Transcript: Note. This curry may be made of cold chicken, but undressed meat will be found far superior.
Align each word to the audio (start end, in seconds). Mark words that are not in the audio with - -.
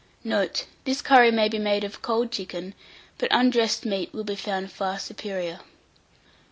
Note. 0.23 0.65
This 0.83 0.99
curry 0.99 1.29
may 1.29 1.47
be 1.47 1.59
made 1.59 1.83
of 1.83 2.01
cold 2.01 2.31
chicken, 2.31 2.73
but 3.19 3.31
undressed 3.31 3.85
meat 3.85 4.11
will 4.11 4.23
be 4.23 4.35
found 4.35 4.71
far 4.71 4.97
superior. 4.97 5.59